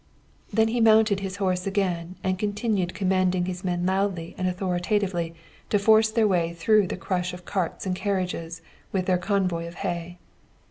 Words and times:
"Then 0.51 0.69
he 0.69 0.81
mounted 0.81 1.19
his 1.19 1.35
horse 1.35 1.67
again, 1.67 2.15
and 2.23 2.39
continued 2.39 2.95
commanding 2.95 3.45
his 3.45 3.63
men 3.63 3.85
loudly 3.85 4.33
and 4.35 4.47
authoritatively 4.47 5.35
to 5.69 5.77
force 5.77 6.09
their 6.09 6.27
way 6.27 6.53
through 6.53 6.87
the 6.87 6.97
crush 6.97 7.33
of 7.35 7.45
carts 7.45 7.85
and 7.85 7.95
carriages 7.95 8.63
with 8.91 9.05
their 9.05 9.19
convoy 9.19 9.67
of 9.67 9.75
hay. 9.85 10.17